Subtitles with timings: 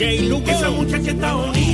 [0.00, 0.22] J.
[0.30, 1.69] Luke, esa muchacha está bonita.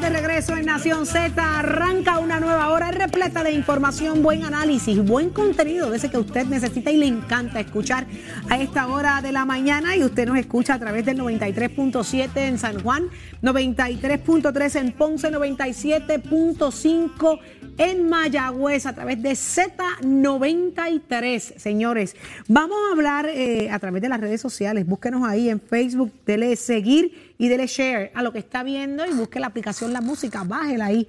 [0.00, 1.58] De regreso en Nación Z.
[1.58, 6.44] Arranca una nueva hora repleta de información, buen análisis, buen contenido de ese que usted
[6.46, 8.06] necesita y le encanta escuchar
[8.50, 9.96] a esta hora de la mañana.
[9.96, 13.04] Y usted nos escucha a través del 93.7 en San Juan,
[13.42, 17.38] 93.3 en Ponce, 97.5
[17.78, 21.58] en Mayagüez, a través de Z93.
[21.58, 22.16] Señores,
[22.48, 24.86] vamos a hablar eh, a través de las redes sociales.
[24.86, 29.12] Búsquenos ahí en Facebook, dele seguir y dele share a lo que está viendo y
[29.12, 31.06] busque la aplicación La Música, bájela ahí.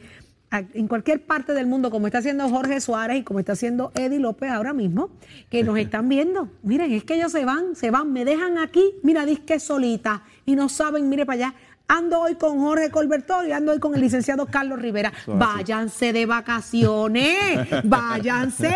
[0.49, 4.19] En cualquier parte del mundo, como está haciendo Jorge Suárez y como está haciendo Eddie
[4.19, 5.09] López ahora mismo,
[5.49, 6.49] que nos están viendo.
[6.63, 10.55] Miren, es que ellos se van, se van, me dejan aquí, mira, disque solita, y
[10.55, 11.55] no saben, mire para allá.
[11.89, 15.13] Ando hoy con Jorge Colbertorio y ando hoy con el licenciado Carlos Rivera.
[15.25, 17.37] Váyanse de vacaciones,
[17.85, 18.75] váyanse,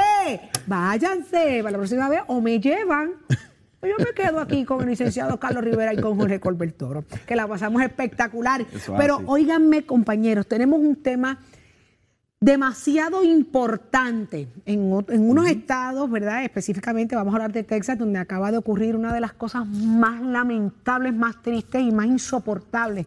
[0.65, 1.59] váyanse.
[1.61, 3.11] Para la próxima vez o me llevan
[3.81, 7.35] o yo me quedo aquí con el licenciado Carlos Rivera y con Jorge Colbertoro, que
[7.35, 8.65] la pasamos espectacular.
[8.97, 11.37] Pero óiganme, compañeros, tenemos un tema
[12.41, 16.43] demasiado importante en, en unos estados, ¿verdad?
[16.43, 20.21] Específicamente vamos a hablar de Texas, donde acaba de ocurrir una de las cosas más
[20.21, 23.05] lamentables, más tristes y más insoportables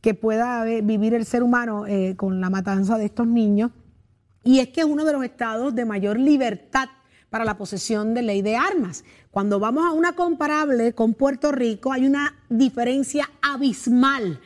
[0.00, 3.70] que pueda vivir el ser humano eh, con la matanza de estos niños.
[4.44, 6.88] Y es que es uno de los estados de mayor libertad
[7.28, 9.04] para la posesión de ley de armas.
[9.30, 14.40] Cuando vamos a una comparable con Puerto Rico, hay una diferencia abismal,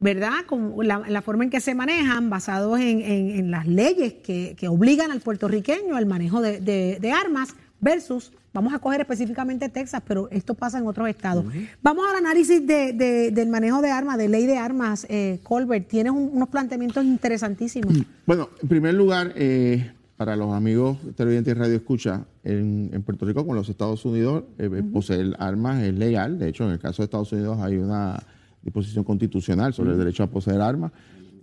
[0.00, 0.44] ¿verdad?
[0.46, 4.54] Con la, la forma en que se manejan, basados en, en- en las leyes que,
[4.56, 9.68] que obligan al puertorriqueño al manejo de, de- de armas, versus, vamos a coger específicamente
[9.68, 11.44] Texas, pero esto pasa en otros estados.
[11.82, 15.06] Vamos al análisis de- de- del manejo de armas, de ley de armas.
[15.08, 17.92] Eh, Colbert, tienes un- unos planteamientos interesantísimos.
[18.26, 23.24] Bueno, en primer lugar, eh, para los amigos televidentes y radio escucha, en, en Puerto
[23.26, 26.38] Rico, como en los Estados Unidos, eh, poseer armas es legal.
[26.40, 28.20] De hecho, en el caso de Estados Unidos hay una
[28.68, 30.92] disposición constitucional sobre el derecho a poseer armas.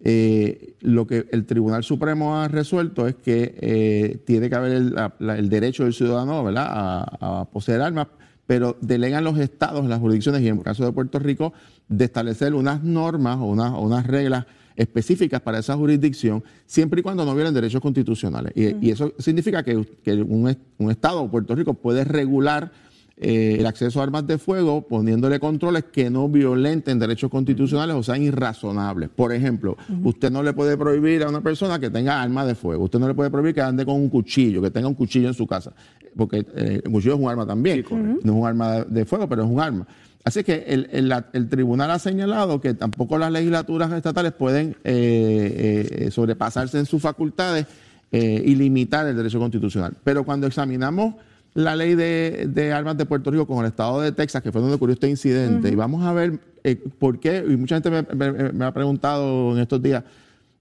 [0.08, 4.94] Eh, lo que el Tribunal Supremo ha resuelto es que eh, tiene que haber el,
[4.94, 6.68] la- la- el derecho del ciudadano ¿verdad?
[6.69, 8.08] A, a poseer armas,
[8.46, 11.53] pero delegan los estados, las jurisdicciones, y en el caso de Puerto Rico,
[11.90, 17.03] de establecer unas normas o unas, o unas reglas específicas para esa jurisdicción, siempre y
[17.03, 18.52] cuando no violen derechos constitucionales.
[18.56, 22.72] Y, y eso significa que, que un, un Estado, Puerto Rico, puede regular
[23.18, 28.03] eh, el acceso a armas de fuego poniéndole controles que no violenten derechos constitucionales o
[28.03, 29.09] sean irrazonables.
[29.09, 32.84] Por ejemplo, usted no le puede prohibir a una persona que tenga armas de fuego,
[32.84, 35.34] usted no le puede prohibir que ande con un cuchillo, que tenga un cuchillo en
[35.34, 35.72] su casa,
[36.18, 39.44] porque eh, el cuchillo es un arma también, no es un arma de, fuego, pero
[39.44, 39.88] es un arma.
[40.26, 44.76] Así que el, el- la- el tribunal ha señalado que tampoco las legislaturas estatales pueden
[44.84, 47.66] eh, eh, sobrepasarse en sus facultades
[48.12, 49.94] eh, y limitar el derecho constitucional.
[50.03, 51.16] Pero cuando examinamos
[51.55, 54.61] la ley de, de armas de Puerto Rico con el estado de Texas, que fue
[54.61, 58.31] donde ocurrió este incidente, y vamos a ver eh, por qué, y mucha gente me,
[58.31, 60.03] me- me ha preguntado en estos días,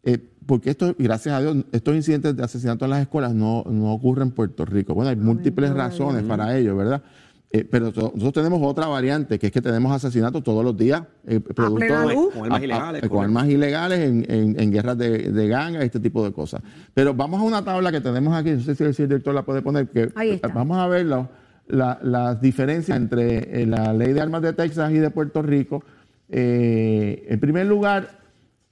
[0.05, 3.65] eh, ¿por qué esto, gracias a Dios, estos incidentes de asesinato en las escuelas no,
[3.69, 4.95] no ocurren en Puerto Rico?
[4.95, 7.03] Bueno, hay múltiples razones para ello, ¿verdad?
[7.57, 11.05] Eh, pero to- nosotros tenemos otra variante, que es que tenemos asesinatos todos los días,
[11.25, 12.35] eh, producto de- luz.
[12.35, 15.85] Con armas a- a- ilegales, con armas ilegales en, en- en guerras de, de gangas,
[15.85, 16.63] este tipo de cosas.
[16.95, 19.33] Pero vamos a una tabla que tenemos aquí, no sé si el, si el director
[19.33, 20.49] la puede poner, que Ahí está.
[20.49, 21.31] vamos a ver la-
[22.03, 25.85] las diferencias entre eh, la ley de armas de Texas y de Puerto Rico.
[26.29, 28.19] Eh, en primer lugar,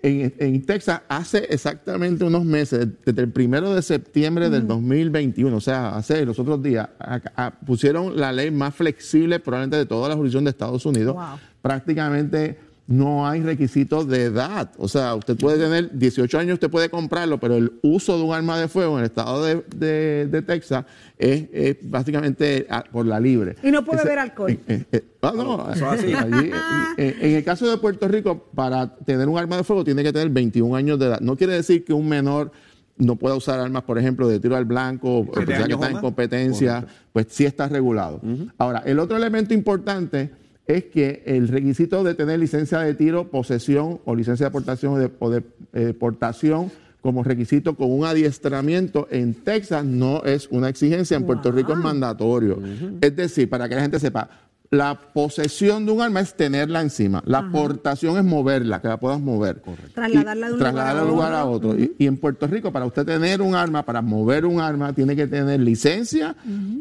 [0.02, 5.60] en, en Texas hace exactamente unos meses, desde el primero de septiembre del 2021, o
[5.60, 10.08] sea, hace los otros días, a- a- pusieron la ley más flexible probablemente de toda
[10.08, 11.14] la jurisdicción de Estados Unidos.
[11.14, 11.38] Wow.
[11.62, 12.58] Prácticamente
[12.92, 14.70] no hay requisitos de edad.
[14.76, 18.34] O sea, usted puede tener 18 años, usted puede comprarlo, pero el uso de un
[18.34, 20.84] arma de fuego en el estado de, de- de Texas
[21.16, 23.56] es, es básicamente ah, por la libre.
[23.62, 24.50] Y no puede Ese- beber alcohol.
[24.50, 26.12] eh, eh, eh, ah, no, Eso es así.
[26.34, 26.50] allí,
[26.98, 30.12] eh, en el caso de Puerto Rico, para tener un arma de fuego tiene que
[30.12, 31.20] tener 21 años de edad.
[31.20, 32.52] No quiere decir que un menor
[32.99, 36.84] no pueda usar armas, por ejemplo, de tiro al blanco, o que está en competencia,
[37.12, 38.20] pues sí está regulado.
[38.58, 44.00] Ahora, el otro elemento importante es que el requisito de tener licencia de tiro, posesión
[44.05, 45.43] o licencia de portación o de, o de,
[45.73, 46.70] eh, portación
[47.00, 51.79] como requisito con un adiestramiento en Texas no es una exigencia, en Puerto Rico es
[51.79, 52.62] mandatorio.
[53.00, 54.31] Es decir, para que la gente sepa,
[54.72, 57.22] La posesión de un arma es tenerla encima.
[57.26, 59.62] La portación es moverla, que la puedas mover.
[59.94, 61.78] Trasladarla de un trasladarla lugar a lugar a otro.
[61.78, 65.14] Y, y en Puerto Rico, para usted tener un arma, para mover un arma, tiene
[65.14, 66.34] que tener licencia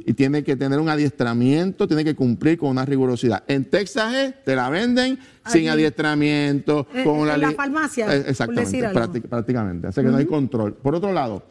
[0.05, 3.43] y tiene que tener un adiestramiento, tiene que cumplir con una rigurosidad.
[3.47, 8.87] En Texas es, te la venden sin adiestramiento, Eh, con en la, farmacia, Eh, Exactamente,
[9.27, 9.87] prácticamente.
[9.87, 10.75] Así que no hay control.
[10.75, 11.44] Por otro lado,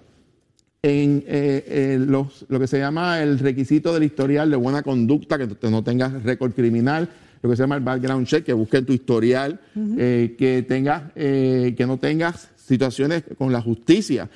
[0.82, 5.37] en eh, eh, los- lo que se llama el requisito del historial de buena conducta,
[5.38, 7.09] que no tengas récord criminal,
[7.43, 9.61] lo que se llama el background check, que busquen tu historial,
[9.99, 14.29] eh, que tengas, eh, que no tengas situaciones con la justicia.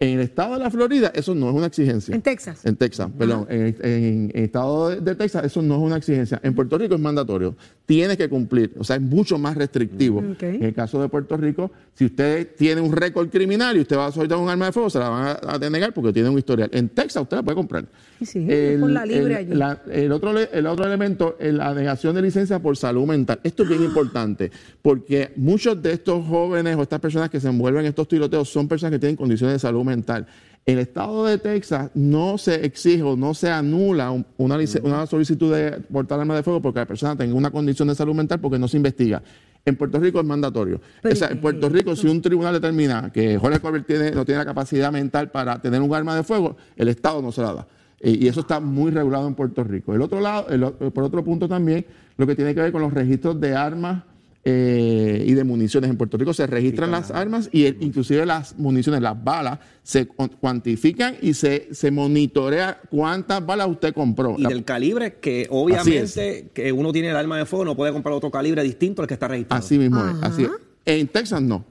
[0.00, 2.12] En el estado de la Florida, eso no es una exigencia.
[2.12, 2.64] En Texas.
[2.66, 3.46] En Texas, perdón.
[3.48, 6.40] En, en- en el estado de, de Texas, eso no es una exigencia.
[6.42, 7.54] En Puerto Rico es mandatorio.
[7.92, 8.72] Tienes que cumplir.
[8.78, 10.20] O sea, es mucho más restrictivo.
[10.20, 10.42] Ok.
[10.44, 14.06] En el caso de Puerto Rico, si usted tiene un récord criminal y usted va
[14.06, 16.38] a soltar un arma de fuego, se la van a, a denegar porque tiene un
[16.38, 16.70] historial.
[16.72, 17.84] En Texas usted la puede comprar.
[18.20, 18.46] Sí, sí,
[18.80, 19.52] por la libre allí.
[19.54, 23.40] la- el, otro, el otro elemento es la negación de licencia por salud mental.
[23.42, 24.50] Esto es bien importante
[24.80, 28.68] porque muchos de estos jóvenes o estas personas que se envuelven en estos tiroteos son
[28.68, 30.26] personas que tienen condiciones de salud mental.
[30.64, 34.80] En el estado de Texas no se exige o no se anula un- una, lic-
[34.84, 38.14] una solicitud de portar arma de fuego porque la persona tenga una condición de salud
[38.14, 39.20] mental porque no se investiga.
[39.64, 40.80] En Puerto Rico es mandatorio.
[41.02, 44.10] Pero O sea, ¿y en Puerto Rico, si un tribunal determina que Jorge Colbert tiene,
[44.12, 47.42] no tiene la capacidad mental para tener un arma de fuego, el Estado no se
[47.42, 47.66] la da.
[48.00, 49.94] Y eso está muy regulado en Puerto Rico.
[49.94, 50.60] El otro lado, el
[50.92, 51.86] por otro punto también,
[52.16, 54.02] lo que tiene que ver con los registros de armas
[54.44, 55.88] eh, y de municiones.
[55.90, 60.06] En Puerto Rico se registran las armas y el- inclusive las municiones, las balas, se
[60.06, 64.34] cu- cuantifican y se, se monitorea cuántas balas usted compró.
[64.38, 67.92] Y La- del calibre, que obviamente que uno tiene el arma de fuego, no puede
[67.92, 69.62] comprar otro calibre distinto al que está registrado.
[69.62, 70.16] Así mismo es.
[70.22, 70.50] Así es.
[70.84, 71.64] En Texas no.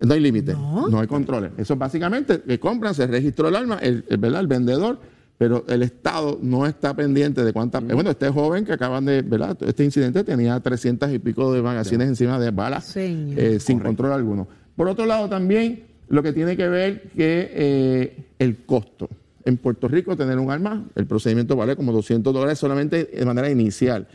[0.00, 0.52] No hay límite.
[0.54, 0.98] No.
[1.00, 1.52] hay controles.
[1.58, 4.40] Eso básicamente que compran, se registró el arma, el, el- ¿verdad?
[4.40, 5.00] el vendedor,
[5.38, 7.82] pero el Estado no está pendiente de cuántas.
[7.84, 9.22] Bueno, este joven que acaban de.
[9.22, 9.56] ¿verdad?
[9.66, 14.46] Este incidente tenía 300 y pico de magazines encima de balas eh, sin control alguno.
[14.76, 19.08] Por otro lado, también lo que tiene que ver que eh, el costo.
[19.44, 23.50] En Puerto Rico, tener un arma, el procedimiento vale como 200 dólares solamente de manera
[23.50, 24.06] inicial.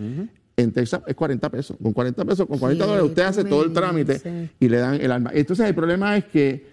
[0.56, 1.78] En Texas es 40 pesos.
[1.81, 5.12] Con 40 pesos, con 40 dólares usted hace todo el trámite y le dan el
[5.12, 5.31] arma.
[5.34, 6.66] Entonces el problema es que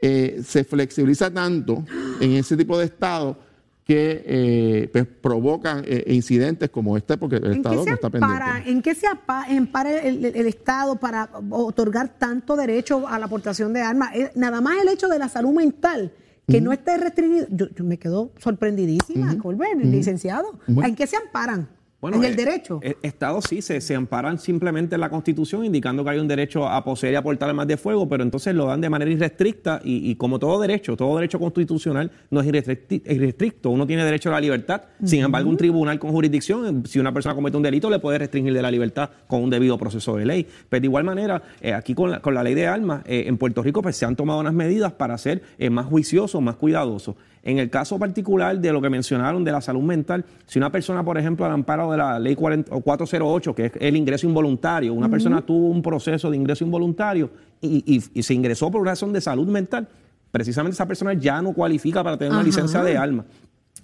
[0.00, 1.84] eh, se flexibiliza tanto
[2.20, 3.38] en ese tipo de estado
[3.84, 8.10] que eh, pues, provocan eh, incidentes como este porque el ¿En qué, Estado no está
[8.10, 8.70] pendiente.
[8.70, 9.06] ¿En qué se
[9.48, 14.14] empara el, Estado para otorgar tanto derecho a la aportación de armas?
[14.14, 16.12] Eh, Nada más el hecho de la salud mental,
[16.46, 17.46] que no esté restringido.
[17.50, 20.58] Yo, yo me quedo sorprendidísima, Colbert, el licenciado.
[20.68, 21.68] ¿En qué se amparan?
[22.02, 22.80] En el eh, derecho.
[22.82, 26.68] eh, Estados sí se, se amparan simplemente en la Constitución, indicando que hay un derecho
[26.68, 30.10] a poseer y aportar armas de fuego, pero entonces lo dan de manera irrestricta y,
[30.10, 33.70] y como todo derecho, todo derecho constitucional no es irrestricto.
[33.70, 34.82] Uno tiene derecho a la libertad.
[35.04, 38.52] Sin embargo, un tribunal con jurisdicción, si una persona comete un delito, le puede restringir
[38.52, 40.46] de la libertad con un debido proceso de ley.
[40.68, 43.38] Pero de igual manera, eh, aquí con la, con la ley de armas, eh, en
[43.38, 47.14] Puerto Rico pues, se han tomado unas medidas para ser más juiciosos, más cuidadosos.
[47.44, 51.04] En el caso particular de lo que mencionaron de la salud mental, si una persona,
[51.04, 54.94] por ejemplo, al amparo de la ley 40 o 408, que es el ingreso involuntario,
[54.94, 57.30] una persona tuvo un proceso de ingreso involuntario
[57.60, 59.88] y, y- y se ingresó por una razón de salud mental,
[60.30, 63.24] precisamente esa persona ya no cualifica para tener una licencia de arma.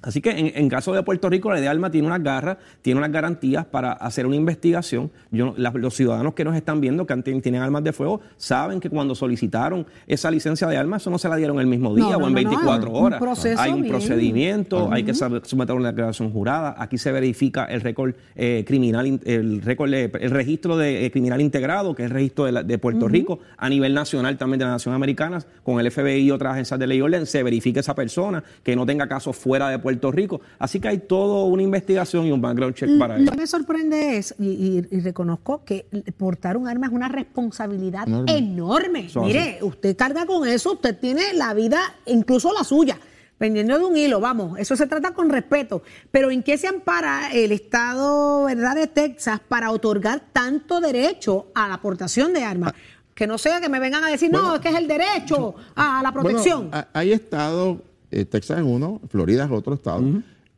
[0.01, 2.99] Así que en, en caso de Puerto Rico, la de arma tiene unas garras, tiene
[2.99, 5.11] unas garantías para hacer una investigación.
[5.33, 8.91] Yo, la- los ciudadanos que nos están viendo, que tienen armas de fuego, saben que
[8.91, 12.11] cuando solicitaron esa licencia de armas, eso no se la dieron el mismo día No,
[12.11, 13.45] o en no, no, 24 un horas.
[13.59, 13.93] hay un bien.
[13.93, 16.77] procedimiento, hay que someter una declaración jurada.
[16.79, 21.41] Aquí se verifica el récord eh, criminal, in- el récord, el registro de eh, criminal
[21.41, 24.65] integrado, que es el registro de, la- de Puerto Rico, a nivel nacional también de
[24.67, 27.81] la Nación Americana, con el FBI y otras agencias de ley y orden, se verifica
[27.81, 30.41] esa persona, que no tenga casos fuera de Puerto Rico.
[30.59, 33.33] Así que hay toda una investigación y un background check para Lo eso.
[33.33, 38.07] que me sorprende es, y, y- y reconozco que portar un arma es una responsabilidad
[38.29, 39.09] Enorme.
[39.17, 42.99] Mire, usted carga con eso, usted tiene la vida, incluso la suya,
[43.39, 45.83] pendiendo de un hilo, vamos, eso se trata con respeto.
[46.11, 51.69] Pero ¿en qué se ampara el Estado ¿verdad, de Texas para otorgar tanto derecho a
[51.69, 52.73] la aportación de armas?
[53.15, 56.01] Que no sea que me vengan a decir, no, es que es el derecho a
[56.03, 56.71] la protección.
[56.71, 57.79] Bueno, hay estados,
[58.11, 60.03] eh, Texas es uno, Florida es otro estado,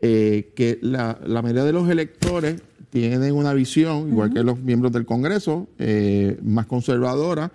[0.00, 4.92] eh, que la, la mayoría de los electores tienen una visión, igual que los miembros
[4.92, 7.52] del Congreso, eh, más conservadora.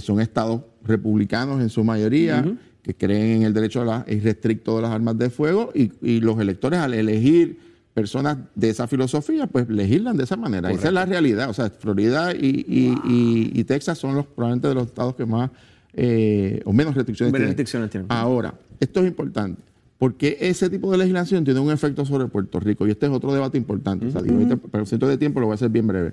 [0.00, 2.44] Son estados republicanos en su mayoría,
[2.82, 6.18] que creen en el derecho a la, irrestricto de las armas de fuego, y, y
[6.20, 7.60] los electores al elegir
[7.94, 10.72] personas de esa filosofía, pues legislan de esa manera.
[10.72, 11.48] Esa es la realidad.
[11.48, 15.24] O sea, Florida y, y- y- y Texas son los probablemente de los estados que
[15.24, 15.50] más
[15.94, 17.48] eh, o menos restricciones Menos tienen.
[17.56, 18.06] restricciones tienen.
[18.10, 19.62] Ahora, esto es importante.
[19.98, 22.86] ¿Por qué ese tipo de legislación tiene un efecto sobre Puerto Rico?
[22.86, 24.06] Y este es otro debate importante.
[24.06, 26.12] O sea, digo, ahorita, pero centro de tiempo lo voy a hacer bien breve.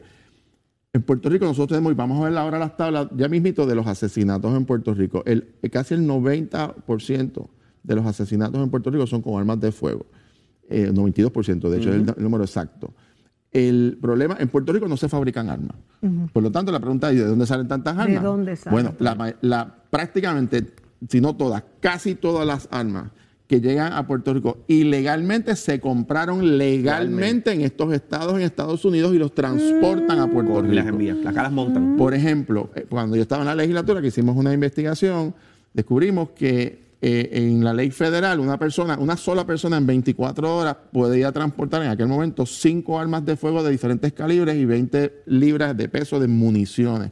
[0.93, 3.75] En Puerto Rico nosotros tenemos, y vamos a ver ahora las tablas, ya mismito de
[3.75, 5.24] los asesinatos en Puerto Rico.
[5.25, 7.48] El, casi el 90%
[7.82, 10.05] de los asesinatos en Puerto Rico son con armas de fuego.
[10.70, 12.93] Eh, 92%, de hecho, es el, número exacto.
[13.51, 15.75] El problema, en Puerto Rico no se fabrican armas.
[16.32, 18.22] Por lo tanto, la pregunta es, ¿de dónde salen tantas armas?
[18.22, 18.74] ¿De dónde salen?
[18.74, 20.74] Bueno, la, la, prácticamente,
[21.10, 23.12] si no todas, casi todas las armas
[23.48, 29.13] que llegan a Puerto Rico ilegalmente se compraron legalmente en estos estados en Estados Unidos
[29.13, 30.74] y los transportan a Puerto Rico.
[30.74, 31.98] Y las envían, las caras montan.
[31.98, 35.36] Por ejemplo, eh, cuando yo estaba en la legislatura, que hicimos una investigación,
[35.74, 40.77] descubrimos que eh, en la ley federal una persona, una sola persona en 24 horas
[40.91, 45.75] podía transportar en aquel momento cinco armas de fuego de diferentes calibres y 20 libras
[45.75, 47.12] de peso de municiones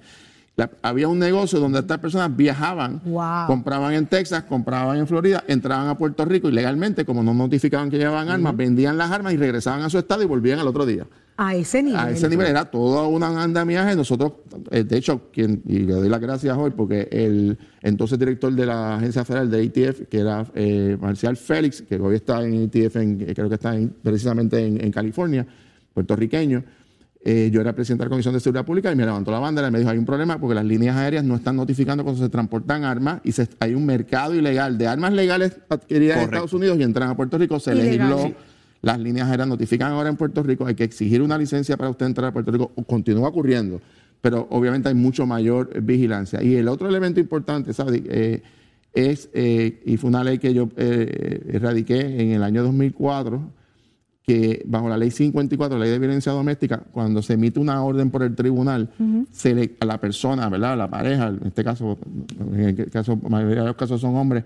[0.81, 3.01] había un negocio donde estas personas viajaban,
[3.47, 7.89] compraban en Texas, compraban en Florida, entraban a Puerto Rico y legalmente, como no notificaban
[7.89, 10.85] que llevaban armas, vendían las armas y regresaban a su estado y volvían al otro
[10.85, 11.05] día.
[11.37, 11.99] A ese nivel.
[11.99, 13.95] A ese nivel era todo un andamiaje.
[13.95, 14.33] Nosotros,
[14.69, 18.65] eh, de hecho, quien, y le doy las gracias hoy porque el entonces director de
[18.65, 23.33] la agencia federal de ATF, que era eh, Marcial Félix, que hoy está en ATF,
[23.33, 25.47] creo que está precisamente en California,
[25.93, 26.63] puertorriqueño,
[27.23, 29.67] eh, yo era presidente de la Comisión de Seguridad Pública y me levantó la bandera
[29.67, 32.29] y me dijo, hay un problema porque las líneas aéreas no están notificando cuando se
[32.29, 36.83] transportan armas y hay un mercado ilegal de armas legales adquiridas en Estados Unidos y
[36.83, 37.59] entran a Puerto Rico.
[37.59, 38.33] Se legisló,
[38.81, 42.07] las líneas aéreas notifican ahora en Puerto Rico, hay que exigir una licencia para usted
[42.07, 42.71] entrar a Puerto Rico.
[42.87, 43.79] Continúa ocurriendo,
[44.19, 46.41] pero obviamente hay mucho mayor vigilancia.
[46.41, 48.01] Y el otro elemento importante, ¿sabes?
[48.05, 48.41] Eh,
[48.93, 53.60] es, eh, y fue una ley que yo erradiqué en el año 2004,
[54.23, 58.11] que bajo la ley 54, la ley de violencia doméstica, cuando se emite una orden
[58.11, 58.89] por el tribunal,
[59.31, 60.73] se le, a la persona, ¿verdad?
[60.73, 61.97] A la pareja, en este caso,
[62.53, 64.43] en el caso, la mayoría de los casos son hombres,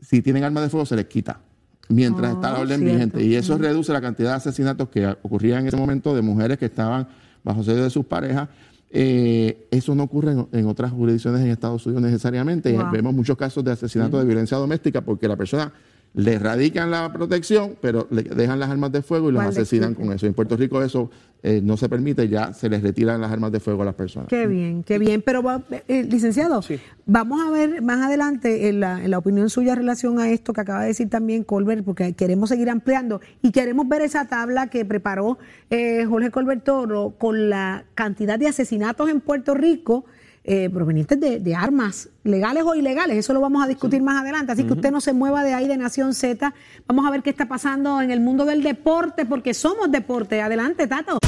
[0.00, 1.40] si tienen armas de fuego se les quita
[1.88, 3.24] mientras está la orden vigente.
[3.24, 6.66] Y eso reduce la cantidad de asesinatos que ocurrían en ese momento de mujeres que
[6.66, 7.06] estaban
[7.44, 8.48] bajo sede de sus parejas.
[8.90, 12.76] Eh, eso no ocurre en, otras jurisdicciones en Estados Unidos necesariamente.
[12.92, 15.72] Vemos muchos casos de asesinato de violencia doméstica porque la persona
[16.14, 20.12] le radican la protección, pero le dejan las armas de fuego y los asesinan con
[20.12, 20.26] eso.
[20.26, 21.10] En Puerto Rico eso
[21.42, 24.28] eh, no se permite, ya se les retiran las armas de fuego a las personas.
[24.28, 25.22] Qué bien, qué bien.
[25.22, 25.42] Pero,
[25.88, 26.60] eh, licenciado,
[27.06, 30.52] vamos a ver más adelante en la, en la, opinión suya en relación a esto
[30.52, 34.66] que acaba de decir también Colbert, porque queremos seguir ampliando y queremos ver esa tabla
[34.66, 35.38] que preparó
[35.70, 40.04] eh, Jorge Colbert Toro con la cantidad de asesinatos en Puerto Rico
[40.44, 43.16] eh, provenientes de, armas legales o ilegales.
[43.16, 44.52] Eso lo vamos a discutir más adelante.
[44.52, 46.52] Así que usted no se mueva de ahí de Nación Z.
[46.86, 50.42] Vamos a ver qué está pasando en el mundo del deporte, porque somos deporte.
[50.42, 51.18] Adelante, Tato.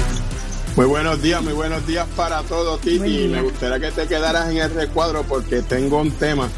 [0.77, 3.29] Muy buenos días, muy buenos días para todos, Titi.
[3.29, 6.49] Me gustaría que te quedaras en el recuadro porque tengo un tema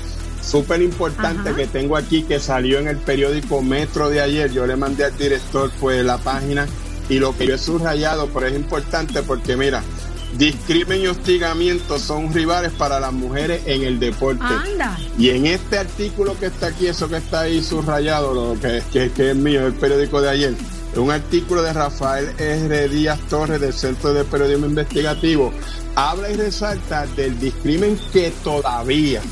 [0.41, 4.51] súper importante que tengo aquí que salió en el periódico Metro de ayer.
[4.51, 6.67] Yo le mandé al director pues la página
[7.11, 9.83] y lo que yo he subrayado, pero es importante porque mira,
[10.39, 14.45] Discrimen y hostigamiento son rivales para las mujeres en el deporte.
[15.19, 19.31] Y en este artículo que está aquí, eso que está ahí subrayado, lo que, que,
[19.31, 20.55] es mío, el periódico de ayer,
[20.97, 22.89] un artículo de Rafael R.
[22.89, 25.53] Díaz Torres del Centro de Periodismo Investigativo,
[25.95, 29.23] habla y resalta del discrimen que todavía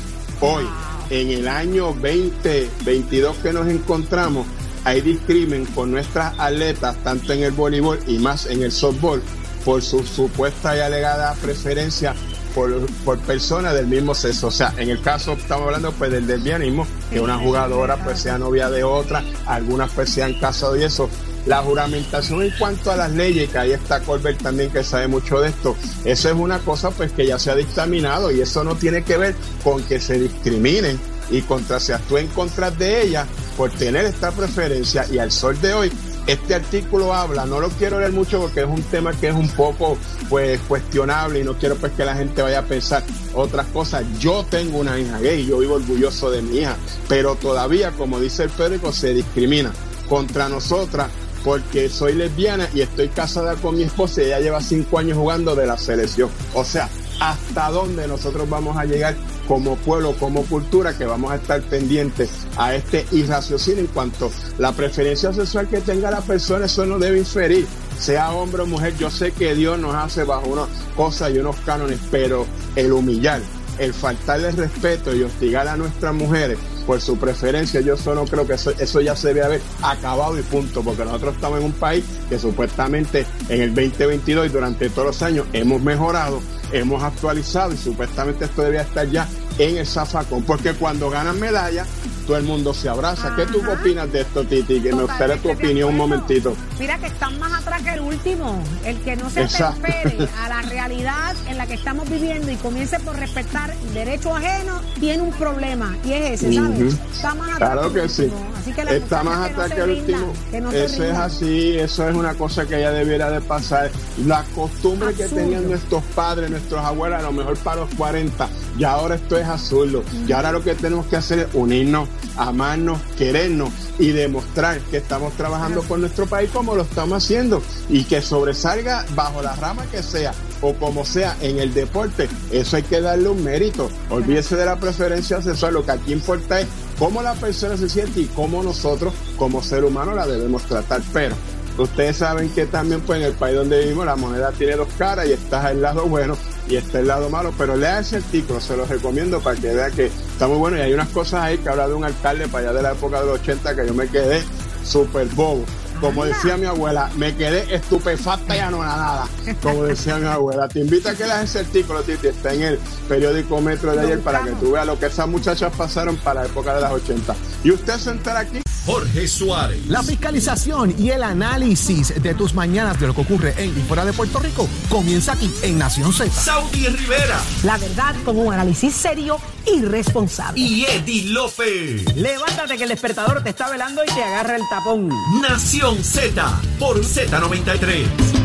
[0.41, 0.65] hoy,
[1.11, 4.47] en el año 2022 que nos encontramos,
[4.83, 9.21] hay discrimen con nuestras atletas, tanto en el voleibol y más en el softball
[9.65, 12.13] por su supuesta y alegada preferencia
[12.53, 14.47] por, por, personas del mismo sexo.
[14.47, 18.37] O sea, en el caso estamos hablando pues del lesbianismo, que una jugadora pues sea
[18.37, 21.09] novia de otra, algunas pues sean casados y eso.
[21.47, 25.39] La juramentación en cuanto a las leyes, que ahí está Colbert también que sabe mucho
[25.41, 28.75] de esto, eso es una cosa pues que ya se ha dictaminado y eso no
[28.75, 33.27] tiene que ver con que se discriminen y contra se actúe en contra de ella
[33.57, 35.91] por tener esta preferencia y al sol de hoy
[36.27, 39.47] este artículo habla, no lo quiero leer mucho porque es un tema que es un
[39.49, 39.97] poco
[40.29, 43.03] pues cuestionable y no quiero pues que la gente vaya a pensar
[43.33, 44.03] otras cosas.
[44.19, 46.75] Yo tengo una hija gay, yo vivo orgulloso de mi hija,
[47.07, 49.71] pero todavía, como dice el periódico, se discrimina
[50.09, 51.09] contra nosotras
[51.43, 55.55] porque soy lesbiana y estoy casada con mi esposa y ella lleva cinco años jugando
[55.55, 56.29] de la selección.
[56.55, 56.89] O sea,
[57.19, 59.15] hasta dónde nosotros vamos a llegar
[59.47, 64.71] como pueblo, como cultura, que vamos a estar pendientes a este irraciocinio en cuanto la
[64.71, 67.67] preferencia sexual que tenga la persona, eso no debe inferir,
[67.99, 68.95] sea hombre o mujer.
[68.97, 73.41] Yo sé que Dios nos hace bajo unas cosas y unos cánones, pero el humillar,
[73.79, 78.53] el faltarle respeto y hostigar a nuestras mujeres por su preferencia, yo solo creo que
[78.53, 82.03] eso, eso, ya se debe haber acabado y punto, porque nosotros estamos en un país
[82.29, 87.77] que supuestamente en el 2022 y durante todos los años hemos mejorado hemos actualizado y
[87.77, 89.27] supuestamente esto debía estar ya
[89.57, 91.85] en el zafacón, porque cuando ganan medalla,
[92.25, 93.35] todo el mundo se abraza.
[93.35, 94.81] ¿Qué tú opinas de esto, Titi?
[94.81, 96.55] Que me gustaría tu opinión un momentito.
[96.79, 98.61] Mira que están más atrás que el último.
[98.83, 102.99] El que no se espere a la realidad en la que estamos viviendo y comience
[102.99, 105.95] por respetar el derecho ajeno, tiene un problema.
[106.03, 106.95] Y es ese, ¿sabes?
[107.13, 108.31] Está más atrás claro que, sí.
[108.57, 110.33] Así que Está más atrás que, el último.
[110.73, 113.91] eso es así, eso es una cosa que ya debiera de pasar.
[114.25, 118.83] La costumbre que tenían nuestros padres, nuestros abuelos, a lo mejor para los 40, y
[118.83, 120.03] ahora esto es azul.
[120.27, 125.33] Y ahora lo que tenemos que hacer es unirnos, amarnos, querernos y demostrar que estamos
[125.33, 130.03] trabajando por nuestro país como lo estamos haciendo y que sobresalga bajo la rama que
[130.03, 133.89] sea o como sea en el deporte, eso hay que darle un mérito.
[134.09, 136.67] Olvídese de la preferencia sexual, lo que aquí importa es
[136.97, 141.01] cómo la persona se siente y cómo nosotros como ser humano la debemos tratar.
[141.13, 141.35] Pero
[141.77, 145.27] ustedes saben que también pues en el país donde vivimos la moneda tiene dos caras
[145.27, 148.75] y está el lado bueno y está el lado malo, pero lea ese artículo, se
[148.75, 151.69] los recomiendo para que vea que está muy bueno y hay unas cosas ahí que
[151.69, 154.07] habla de un alcalde para allá de la época de los 80 que yo me
[154.07, 154.43] quedé
[154.83, 155.65] súper bobo.
[155.99, 159.27] Como decía mi abuela, me quedé estupefacta y anonadada.
[159.61, 160.67] Como decía mi abuela.
[160.67, 162.27] Te invito a que leas ese artículo, Titi.
[162.27, 165.73] Está en el periódico Metro de ayer para que tú veas lo que esas muchachas
[165.75, 167.35] pasaron para la época de las 80.
[167.63, 168.61] Y usted se entera aquí.
[168.85, 169.87] Jorge Suárez.
[169.87, 174.05] La fiscalización y el análisis de tus mañanas de lo que ocurre en y fuera
[174.05, 176.29] de Puerto Rico comienza aquí en Nación Z.
[176.31, 177.41] Saudi Rivera.
[177.63, 180.59] La verdad con un análisis serio y responsable.
[180.59, 182.15] Y Eddie López.
[182.15, 185.09] Levántate que el despertador te está velando y te agarra el tapón.
[185.41, 186.43] Nación Z
[186.79, 188.35] por Z93.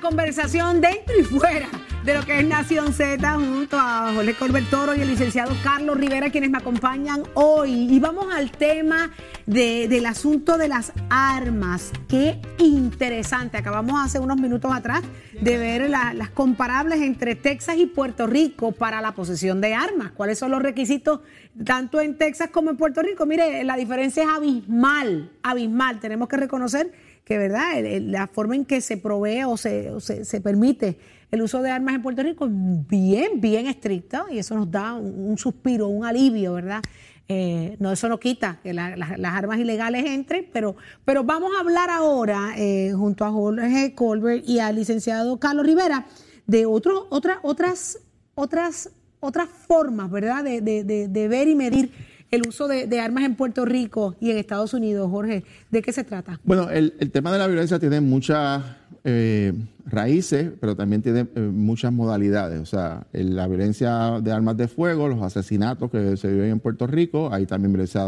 [0.00, 1.68] conversación dentro y fuera
[2.08, 5.98] de lo que es Nación Z junto a Jorge Corbert Toro y el licenciado Carlos
[5.98, 7.94] Rivera, quienes me acompañan hoy.
[7.94, 9.10] Y vamos al tema
[9.44, 11.92] del asunto de las armas.
[12.08, 13.58] Qué interesante.
[13.58, 15.02] Acabamos hace unos minutos atrás
[15.38, 20.12] de ver las comparables entre Texas y Puerto Rico para la posesión de armas.
[20.12, 21.20] ¿Cuáles son los requisitos
[21.62, 23.26] tanto en Texas como en Puerto Rico?
[23.26, 26.00] Mire, la diferencia es abismal, abismal.
[26.00, 26.90] Tenemos que reconocer
[27.28, 30.96] que verdad la forma en que se provee o se, se, permite
[31.30, 34.94] el uso de armas en Puerto Rico es bien, bien estricto y eso nos da
[34.94, 36.82] un, suspiro, un alivio, ¿verdad?
[37.28, 41.90] Eh, no, eso no quita que las armas ilegales entren, pero, pero vamos a hablar
[41.90, 46.06] ahora, eh, junto a Jorge Colbert y al licenciado Carlos Rivera,
[46.46, 47.98] de otro, otra, otras,
[48.34, 51.90] otras, otras formas, ¿verdad?, de, de, de ver y medir
[52.30, 55.44] el uso de, armas en Puerto Rico y en Estados Unidos, Jorge.
[55.70, 56.40] ¿De qué se trata?
[56.44, 58.62] Bueno, el, tema de la violencia tiene muchas
[59.04, 59.52] eh,
[59.86, 62.60] raíces, pero también tiene eh, muchas modalidades.
[62.60, 66.86] O sea, la violencia de armas de fuego, los asesinatos que se viven en Puerto
[66.86, 68.04] Rico, hay también violencia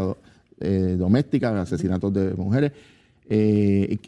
[0.59, 2.73] eh, doméstica, asesinatos de mujeres.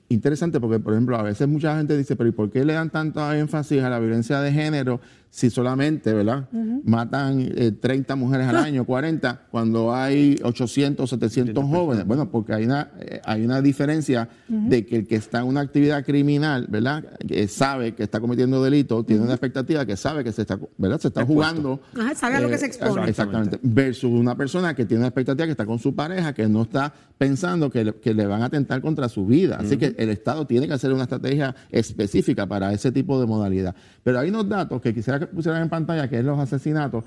[0.10, 2.91] interesante porque, por ejemplo, a veces mucha gente dice, pero ¿y por qué le dan
[2.91, 4.99] tanto énfasis a la violencia de género
[5.33, 6.47] si solamente, ¿verdad?
[6.83, 12.05] Matan 30 eh, mujeres al año, 40, cuando hay 800, 700 jóvenes.
[12.05, 15.61] Bueno, porque hay una, eh, hay una diferencia de que el que está en una
[15.61, 17.17] actividad criminal, ¿verdad?
[17.27, 20.99] Que sabe que está cometiendo delito, tiene una expectativa que sabe que se está, ¿verdad?
[20.99, 21.81] Se está jugando.
[21.99, 23.09] Ajá, sabe a lo que se eh, expone.
[23.09, 23.57] Exactamente.
[23.63, 26.93] Versus una persona que tiene una expectativa que está con su pareja, que no está
[27.17, 29.57] pensando que le, que le van a atentar contra su vida.
[29.59, 33.75] Así que el Estado tiene que hacer una estrategia específica para ese tipo de modalidad.
[34.03, 37.05] Pero hay unos datos que quisiera que pusieran en pantalla, que es los asesinatos.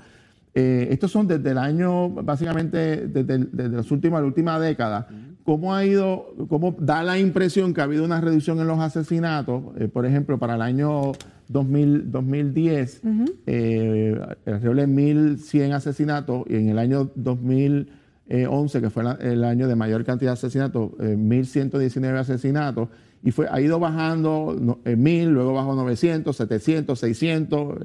[0.53, 5.07] Eh, estos son desde el año, básicamente, desde, desde los últimos, la última década.
[5.43, 9.63] ¿Cómo ha ido, cómo da la impresión que ha habido una reducción en los asesinatos?
[9.77, 11.11] Eh, por ejemplo, para el año
[11.47, 13.01] 2000, 2010,
[13.45, 19.75] eh, alrededor de 1.100 asesinatos y en el año 2011, que fue el año de
[19.75, 22.89] mayor cantidad de asesinatos, 1.119 asesinatos
[23.27, 27.75] y fue, ha ido bajando en mil, luego bajó 900, 700, 600.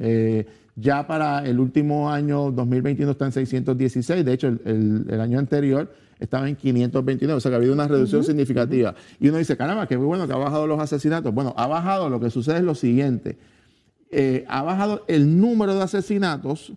[0.77, 4.25] ya para el último año 2021 está en 616.
[4.25, 7.37] De hecho, el, año anterior estaba en 529.
[7.37, 8.95] O sea que ha habido una reducción significativa.
[9.19, 11.35] Y uno dice, caramba, qué bueno que ha bajado los asesinatos.
[11.35, 12.09] Bueno, ha bajado.
[12.09, 13.37] Lo que sucede es lo siguiente.
[14.13, 16.73] Eh, ha bajado el número de asesinatos,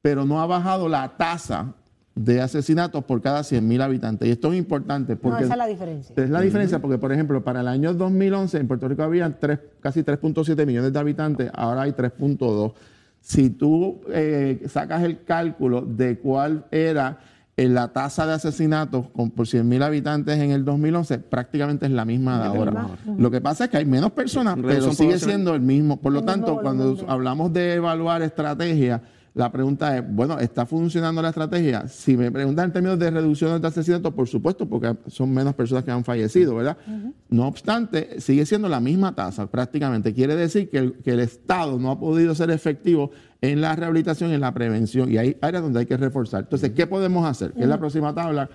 [0.00, 1.72] pero no ha bajado la tasa
[2.14, 4.28] de asesinatos por cada 100.000 habitantes.
[4.28, 5.40] Y esto es importante porque...
[5.40, 6.14] No, esa es la diferencia.
[6.16, 9.38] Es la diferencia porque, por ejemplo, para el año 2011 en Puerto Rico había
[9.80, 12.72] casi 3.7 millones de habitantes, ahora hay 3.2.
[13.20, 17.18] Si tú eh, sacas el cálculo de cuál era
[17.56, 22.04] eh, la tasa de asesinatos con, por 100.000 habitantes en el 2011, prácticamente es la
[22.04, 22.88] misma de ahora.
[23.16, 25.98] Lo que pasa es que hay menos personas, pero sigue siendo el mismo.
[25.98, 29.00] Por lo tanto, cuando hablamos de evaluar estrategias,
[29.34, 31.88] La pregunta es, bueno, ¿está funcionando la estrategia?
[31.88, 35.84] Si me preguntan en términos de reducción de asesinatos, por supuesto, porque son menos personas
[35.84, 36.76] que han fallecido, ¿verdad?
[37.30, 40.12] No obstante, sigue siendo la misma tasa prácticamente.
[40.12, 44.30] Quiere decir que el, que el Estado no ha podido ser efectivo en la rehabilitación
[44.32, 45.10] y en la prevención.
[45.10, 46.42] Y hay áreas donde hay que reforzar.
[46.42, 47.52] Entonces, ¿qué podemos hacer?
[47.52, 48.50] Que es la próxima tabla,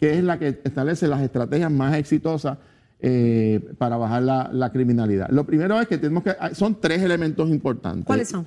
[0.00, 2.56] que es la que establece las estrategias más exitosas
[3.00, 5.28] eh, para bajar la, la criminalidad.
[5.28, 6.34] Lo primero es que tenemos que...
[6.54, 8.06] Son tres elementos importantes.
[8.06, 8.46] ¿Cuáles son?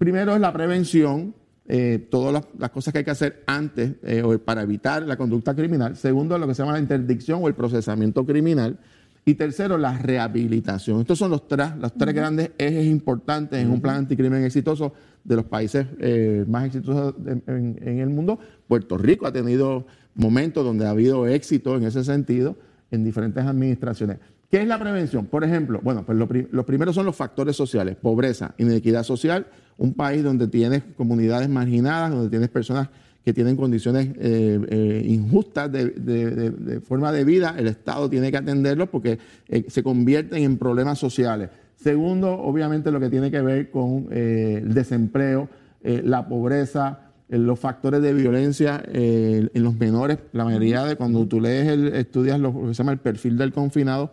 [0.00, 1.34] Primero es la prevención,
[1.68, 5.54] eh, todas las, las cosas que hay que hacer antes eh, para evitar la conducta
[5.54, 5.94] criminal.
[5.94, 8.78] Segundo, lo que se llama la interdicción o el procesamiento criminal.
[9.26, 11.00] Y tercero, la rehabilitación.
[11.00, 15.36] Estos son los tres, los tres grandes ejes importantes en un plan anticrimen exitoso de
[15.36, 18.38] los países eh, más exitosos de- en, en el mundo.
[18.66, 22.56] Puerto Rico ha tenido momentos donde ha habido éxito en ese sentido
[22.90, 24.16] en diferentes administraciones.
[24.50, 25.26] ¿Qué es la prevención?
[25.26, 29.46] Por ejemplo, bueno, pues lo, pri- lo primero son los factores sociales, pobreza, inequidad social,
[29.78, 32.88] un país donde tienes comunidades marginadas, donde tienes personas
[33.24, 38.88] que tienen condiciones eh, eh, injustas de, forma de vida, el Estado tiene que atenderlos
[38.88, 41.50] porque eh, se convierten en problemas sociales.
[41.76, 45.48] Segundo, obviamente lo que tiene que ver con el desempleo,
[45.82, 51.68] la pobreza, los factores de violencia en los menores, la mayoría de cuando tú lees,
[51.68, 54.12] el, estudias lo que se llama el perfil del confinado,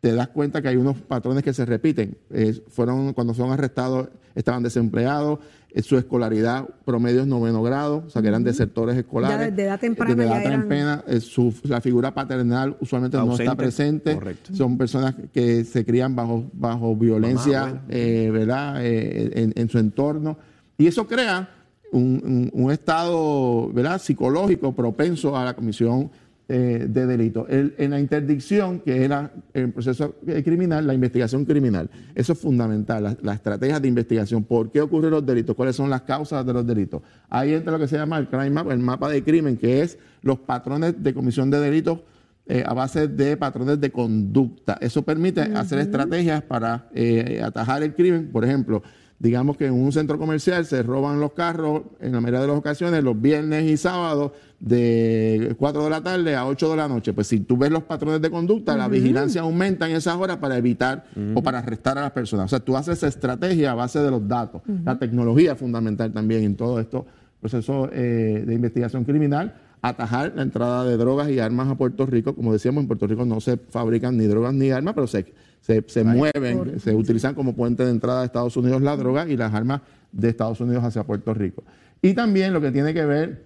[0.00, 2.16] te das cuenta que hay unos patrones que se repiten.
[2.30, 5.38] Eh, fueron cuando son arrestados, estaban desempleados,
[5.72, 9.38] eh, su escolaridad promedio es noveno grado, o sea que eran desertores escolares.
[9.38, 13.16] Ya de edad temprana Desde ya edad eran- temprana, eh, su- la figura paternal usualmente
[13.16, 14.14] no está presente.
[14.14, 14.54] Correcto.
[14.54, 18.84] Son personas que se crían bajo, bajo violencia, eh, ¿verdad?
[18.84, 20.38] Eh, en, en su entorno.
[20.78, 21.48] Y eso crea
[21.92, 24.00] un, un- un estado ¿verdad?
[24.00, 26.10] psicológico propenso a la comisión
[26.48, 27.46] eh, de delitos.
[27.48, 31.90] El- en la interdicción, que era el proceso eh, criminal, la investigación criminal.
[32.14, 34.44] Eso es fundamental, las las estrategias de investigación.
[34.44, 35.56] ¿Por qué ocurren los delitos?
[35.56, 37.02] ¿Cuáles son las causas de los delitos?
[37.28, 39.98] Ahí entra lo que se llama el crime map, el mapa de crimen, que es
[40.22, 42.00] los patrones de comisión de delitos
[42.48, 44.78] eh, a base de patrones de conducta.
[44.80, 48.30] Eso permite hacer estrategias para eh, atajar el crimen.
[48.30, 48.84] Por ejemplo,
[49.18, 52.56] digamos que en un centro comercial se roban los carros en la mayoría de las
[52.56, 57.12] ocasiones los viernes y sábados de 4 de la tarde a 8 de la noche.
[57.12, 60.56] Pues si tú ves los patrones de conducta, la vigilancia aumenta en esas horas para
[60.56, 62.46] evitar o para arrestar a las personas.
[62.46, 64.62] O sea, tú haces estrategia a base de los datos.
[64.84, 67.06] La tecnología es fundamental también en todo esto
[67.40, 69.54] proceso eh, de investigación criminal,
[69.88, 72.34] atajar la entrada de drogas y armas a Puerto Rico.
[72.34, 75.82] Como decíamos, en Puerto Rico no se fabrican ni drogas ni armas, pero se, se,
[75.86, 79.52] se mueven, se utilizan como puente de entrada de Estados Unidos las drogas y las
[79.54, 79.80] armas
[80.12, 81.62] de Estados Unidos hacia Puerto Rico.
[82.02, 83.44] Y también lo que tiene que ver,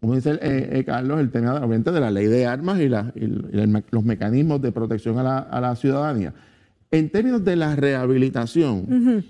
[0.00, 3.12] como dice eh, eh, Carlos, el tema obviamente de la ley de armas y, la-
[3.14, 6.34] el- los mecanismos de protección a la, a la ciudadanía.
[6.90, 9.24] En términos de la rehabilitación,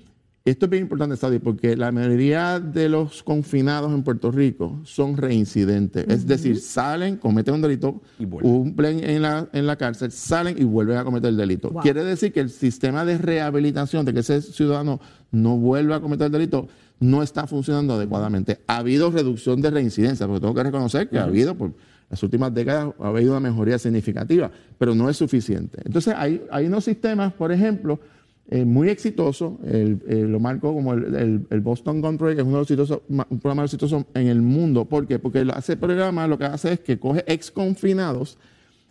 [0.44, 5.16] esto es bien importante, Saudi, porque la mayoría de los confinados en Puerto Rico son
[5.16, 6.05] reincidentes.
[6.09, 8.02] Es decir, salen, cometen un delito,
[8.40, 11.70] cumplen en la, en la cárcel, salen y vuelven a cometer el delito.
[11.70, 11.83] Wow.
[11.83, 15.00] Quiere decir que el sistema de rehabilitación, de que ese ciudadano
[15.31, 16.66] no vuelva a cometer el delito,
[16.98, 18.61] no está funcionando adecuadamente.
[18.66, 21.72] Ha habido reducción de reincidencia, porque tengo que reconocer que ha habido, por
[22.11, 25.78] las últimas décadas, ha habido una mejoría significativa, pero no es suficiente.
[25.85, 28.00] Entonces, hay, hay unos sistemas, por ejemplo,
[28.48, 32.44] eh, muy exitoso, el- el- lo marco como el, el- el Boston Gun Project, es
[32.44, 34.85] uno de los exitosos, un programa exitoso en el mundo.
[34.85, 35.18] ¿Por qué?
[35.18, 38.37] Porque ese programa lo que hace es que coge ex confinados,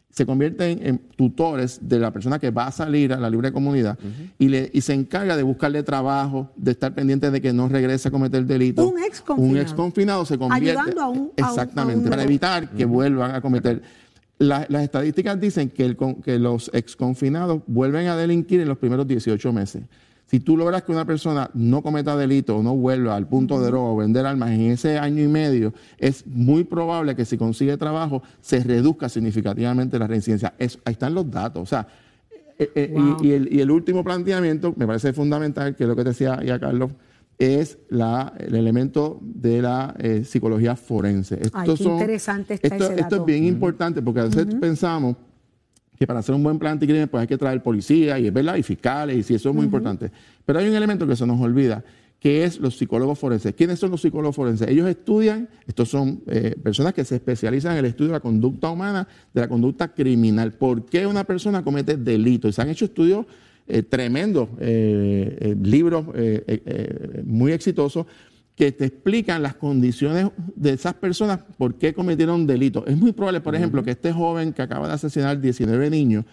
[0.09, 3.97] se convierten en tutores de la persona que va a salir a la libre comunidad
[4.37, 8.09] y, le, y se encarga de buscarle trabajo, de estar pendiente de que no regrese
[8.09, 8.89] a cometer delito.
[8.89, 9.51] Un exconfinado.
[9.53, 10.71] Un exconfinado se convierte.
[10.81, 13.81] Ayudando a un- a un- Exactamente, a un- para evitar que vuelvan a cometer.
[14.41, 19.07] La- las estadísticas dicen que, el que los exconfinados vuelven a delinquir en los primeros
[19.07, 19.83] 18 meses.
[20.25, 23.67] Si tú logras que una persona no cometa delito o no vuelva al punto de
[23.67, 27.75] droga o vender armas en ese año y medio, es muy probable que si consigue
[27.77, 30.53] trabajo se reduzca significativamente la reincidencia.
[30.57, 31.61] Es- ahí están los datos.
[31.61, 31.85] O sea,
[32.57, 35.95] eh, eh, y- y, el, y el último planteamiento, me parece fundamental, que es lo
[35.95, 36.91] que decía ya Carlos,
[37.41, 41.39] es la, el elemento de la eh, psicología forense.
[41.53, 45.15] Ay, qué interesante está esto, ese esto es bien importante porque a veces pensamos
[45.97, 48.57] que para hacer un buen plan anticrimen pues hay que traer policía y, ¿verdad?
[48.57, 50.11] y fiscales y sí, eso es muy importante.
[50.45, 51.83] Pero hay un elemento que se nos olvida,
[52.19, 53.55] que es los psicólogos forenses.
[53.55, 54.67] ¿Quiénes son los psicólogos forenses?
[54.67, 58.69] Ellos estudian, estos son eh, personas que se especializan en el estudio de la conducta
[58.69, 60.53] humana, de la conducta criminal.
[60.53, 62.47] ¿Por qué una persona comete delito?
[62.47, 63.25] Y se han hecho estudios
[63.67, 68.05] eh, tremendos, eh, eh, libros eh, muy exitosos
[68.55, 72.83] que te explican las condiciones de esas personas por qué cometieron delitos.
[72.87, 76.25] Es muy probable, por ejemplo, que este joven que acaba de asesinar 19 niños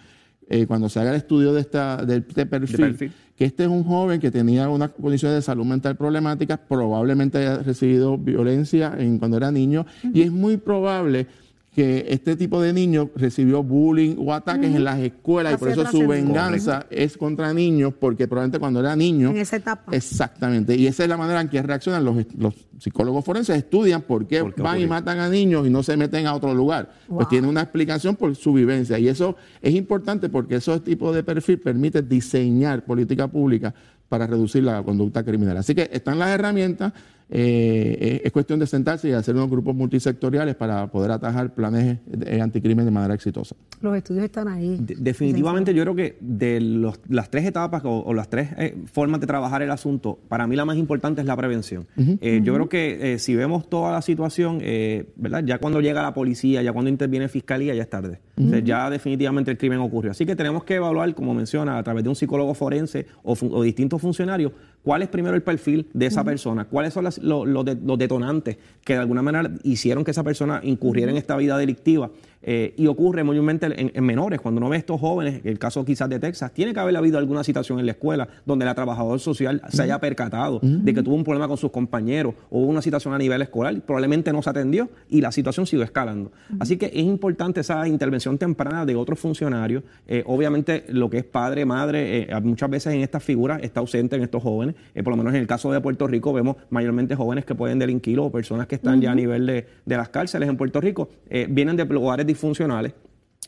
[0.51, 3.11] eh, cuando se haga el estudio de, esta, de este perfil, perfil.
[3.35, 7.59] que este es un joven que tenía una condición de salud mental problemática, probablemente haya
[7.59, 11.27] recibido violencia en, cuando era niño, y es muy probable
[11.79, 15.85] que este tipo de niño recibió bullying o ataques en las escuelas y por eso
[15.85, 19.29] su venganza es contra niños, porque probablemente cuando era niño...
[19.29, 19.95] En esa etapa.
[19.95, 24.27] Exactamente, y esa es la manera en que reaccionan los, los psicólogos forenses, estudian por
[24.27, 26.91] qué, ¿Por qué van y matan a niños y no se meten a otro lugar.
[27.07, 27.19] Wow.
[27.19, 31.23] Pues tiene una explicación por su vivencia y eso es importante porque ese tipo de
[31.23, 33.73] perfil permite diseñar política pública
[34.09, 35.55] para reducir la conducta criminal.
[35.55, 36.91] Así que están las herramientas,
[37.29, 41.99] eh, es- es cuestión de sentarse y hacer unos grupos multisectoriales para poder atajar planes
[42.05, 43.55] de anticrimen de manera exitosa.
[43.81, 44.77] Los estudios están ahí.
[44.79, 48.75] De- definitivamente yo creo que de los- las tres etapas o, o las tres eh,
[48.91, 51.85] formas de trabajar el asunto, para mí la más importante es la prevención.
[52.21, 55.43] Eh, Yo creo que eh, si vemos toda la situación, eh, ¿verdad?
[55.45, 58.19] ya cuando llega la policía, ya cuando interviene fiscalía, ya es tarde.
[58.37, 60.11] O sea, ya definitivamente el crimen ocurrió.
[60.11, 63.51] Así que tenemos que evaluar, como menciona, a través de un psicólogo forense o, fun-
[63.53, 64.53] o distintos funcionarios,
[64.89, 68.57] cuál es primero el perfil de esa persona, cuáles son las- lo- de- los detonantes
[68.83, 72.09] que de alguna manera hicieron que esa persona incurriera en esta vida delictiva.
[72.41, 74.39] Eh, y ocurre mayormente en, en menores.
[74.39, 77.17] Cuando uno ve a estos jóvenes, el caso quizás de Texas, tiene que haber habido
[77.17, 81.15] alguna situación en la escuela donde la trabajadora social se haya percatado de que tuvo
[81.15, 84.49] un problema con sus compañeros o una situación a nivel escolar y probablemente no se
[84.49, 86.31] atendió y la situación siguió escalando.
[86.59, 89.83] Así que es importante esa intervención temprana de otros funcionarios.
[90.07, 94.15] Eh, obviamente lo que es padre, madre, eh, muchas veces en estas figuras está ausente
[94.15, 94.75] en estos jóvenes.
[94.95, 98.19] Por lo menos en el caso de Puerto Rico vemos mayormente jóvenes que pueden delinquir
[98.19, 101.09] o personas que están ya a nivel de, de las cárceles en Puerto Rico.
[101.49, 102.93] vienen de lugares disfuncionales.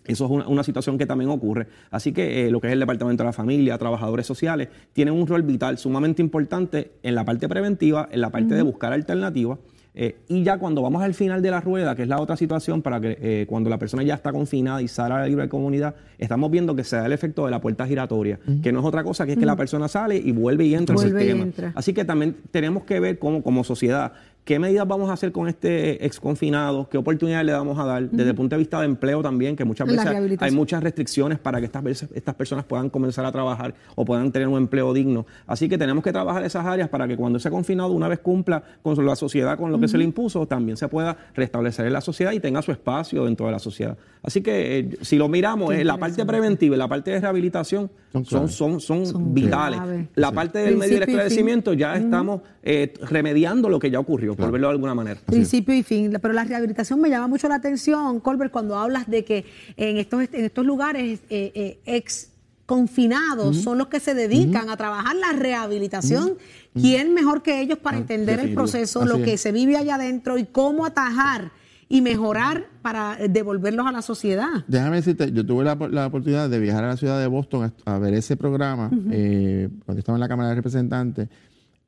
[0.04, 1.68] Eso es una, una situación que también ocurre.
[1.92, 5.28] Así que eh, lo que es el Departamento de la Familia, trabajadores sociales, tienen un
[5.28, 9.60] rol vital sumamente importante en la parte preventiva, en la parte de buscar alternativas.
[9.94, 12.82] eh, y ya cuando vamos al final de la rueda, que es la otra situación,
[12.82, 15.96] para que eh, cuando la persona ya está confinada y sale a la libre comunidad,
[16.18, 19.04] estamos viendo que se da el efecto de la puerta giratoria, que no es otra
[19.04, 21.46] cosa que es que la persona sale y vuelve y entra al sistema.
[21.76, 24.14] Así que también tenemos que ver cómo, como sociedad,
[24.44, 28.30] qué medidas vamos a hacer con este exconfinado, qué oportunidades le vamos a dar, desde
[28.32, 30.06] el punto de vista de empleo también, que muchas veces
[30.40, 34.32] hay muchas restricciones para que estas, veces- estas personas puedan comenzar a trabajar o puedan
[34.32, 35.26] tener un empleo digno.
[35.46, 38.64] Así que tenemos que trabajar esas áreas para que cuando ese confinado una vez cumpla
[38.82, 42.02] con la sociedad, con lo que se le impuso, también se pueda restablecer en la
[42.02, 43.98] sociedad y tenga su espacio dentro de la sociedad.
[44.24, 47.90] Así que eh, si lo miramos, eh, la parte preventiva y la parte de rehabilitación
[48.12, 48.56] Son son, claves.
[48.56, 49.80] son, son, Son vitales.
[50.16, 51.10] La parte del medio Principio de y fin.
[51.16, 55.20] esclarecimiento ya estamos eh, remediando lo que ya ocurrió, por verlo de alguna manera.
[55.26, 56.18] Principio y fin.
[56.22, 59.46] Pero la rehabilitación me llama mucho la atención, Colbert, cuando hablas de que
[59.78, 62.30] en estos, en estos lugares eh, eh, ex
[62.66, 66.36] confinados son los que se dedican a trabajar la rehabilitación.
[66.74, 69.26] ¿Quién mejor que ellos para entender el proceso, Así lo es.
[69.26, 71.52] que se vive allá adentro y cómo atajar
[71.90, 74.64] y mejorar para devolverlos a la sociedad?
[74.68, 77.96] Déjame decirte, yo tuve la, la oportunidad de viajar a la ciudad de Boston a,
[77.96, 81.28] a ver ese programa eh, cuando estaba en la Cámara de Representantes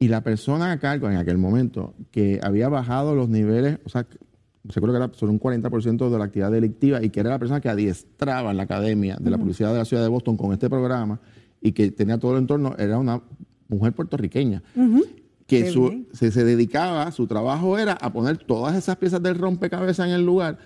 [0.04, 4.06] y la persona a cargo en aquel momento que había bajado los niveles, o sea,
[4.70, 7.62] seguro que era sobre un 40% de la actividad delictiva y que era la persona
[7.62, 10.70] que adiestraba en la academia de la policía de la ciudad de Boston con este
[10.70, 11.20] programa
[11.62, 13.22] y que tenía todo el entorno, era una
[13.68, 14.62] mujer puertorriqueña.
[15.48, 20.08] Que su- se, se dedicaba, su trabajo era a poner todas esas piezas del rompecabezas
[20.08, 20.58] en el lugar,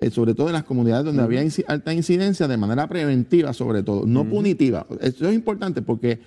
[0.00, 4.04] eh, sobre todo en las comunidades donde había alta incidencia, de manera preventiva sobre todo,
[4.06, 4.86] no punitiva.
[5.00, 6.20] Eso es importante porque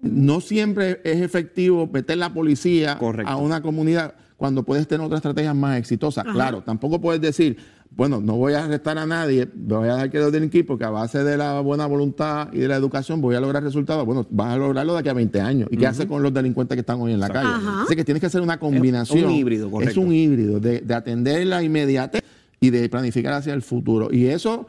[0.00, 3.30] no siempre es efectivo meter la policía Correcto.
[3.32, 6.24] a una comunidad cuando puedes tener otras estrategias más exitosas.
[6.24, 7.56] Claro, tampoco puedes decir,
[7.90, 10.90] bueno, no voy a arrestar a nadie, voy a dejar que los delinquir porque a
[10.90, 14.04] base de la buena voluntad y de la educación voy a lograr resultados.
[14.04, 15.68] Bueno, vas a lograrlo de aquí a 20 años.
[15.72, 17.48] ¿Y qué hace con los delincuentes que están hoy en la calle?
[17.48, 17.82] Ajá.
[17.84, 19.30] Así que tienes que hacer una combinación.
[19.30, 20.00] híbrido, Es correcto.
[20.02, 22.22] un híbrido de, de atender la inmediatez
[22.60, 24.08] y de planificar hacia el futuro.
[24.12, 24.66] Y eso,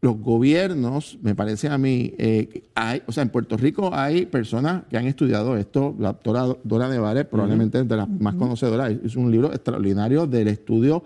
[0.00, 4.84] los gobiernos, me parece a mí, eh, hay, o sea, en Puerto Rico hay personas
[4.88, 5.94] que han estudiado esto.
[5.98, 10.48] La doctora Dora Nevares, probablemente es de las más conocedoras, es un libro extraordinario del
[10.48, 11.04] estudio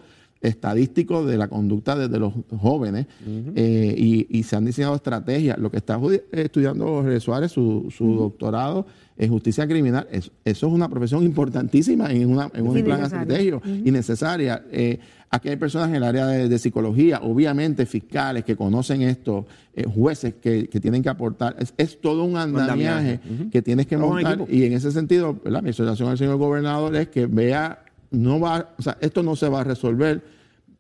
[0.49, 3.07] estadístico de la conducta desde los jóvenes
[3.55, 5.59] eh, y, y se han diseñado estrategias.
[5.59, 5.99] Lo que está
[6.33, 12.11] estudiando Jorge Suárez, su, su doctorado en justicia criminal, es- eso es una profesión importantísima
[12.13, 14.65] en, una, en un plan estratégico y necesaria.
[14.73, 14.99] Eh,
[15.31, 19.85] aquí hay personas en el área de, de psicología, obviamente fiscales que conocen esto, eh,
[19.85, 21.55] jueces que, que tienen que aportar.
[21.59, 23.49] Es, es todo un andamiaje andamiaje.
[23.51, 25.63] que tienes que montar y en ese sentido, ¿verdad?
[25.63, 27.84] mi exhortación al señor gobernador es que vea,
[28.15, 30.23] no va, o sea, esto no se va a resolver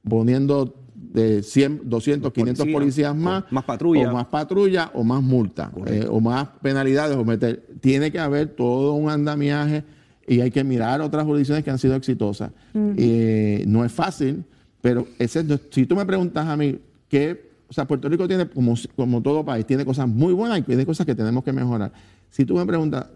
[0.08, 4.10] poniendo de 100, 200, 500 Policía, policías más, o más patrulla.
[4.10, 7.64] o más patrulla o más multa, eh, o más penalidades, o meter.
[7.80, 9.84] Tiene que haber todo un andamiaje
[10.26, 12.50] y hay que mirar otras jurisdicciones que han sido exitosas.
[12.96, 14.44] Eh, no es fácil,
[14.80, 18.48] pero ese, es- si tú me preguntas a mí, ¿qué, o sea, Puerto Rico tiene,
[18.48, 21.92] como, como todo país, tiene cosas muy buenas y tiene cosas que tenemos que mejorar.
[22.30, 23.06] Si tú me preguntas,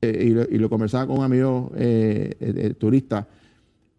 [0.00, 3.26] eh, y, lo, y lo conversaba con un amigo eh, eh, eh, turista,